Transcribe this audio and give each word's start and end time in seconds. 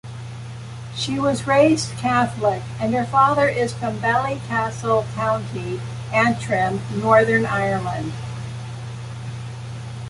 She 0.95 1.19
was 1.19 1.45
raised 1.45 1.91
Catholic 1.91 2.63
and 2.79 2.91
her 2.95 3.05
father 3.05 3.47
is 3.47 3.71
from 3.75 3.99
Ballycastle, 3.99 5.05
County 5.13 5.79
Antrim, 6.11 6.81
Northern 6.99 7.45
Ireland. 7.45 8.11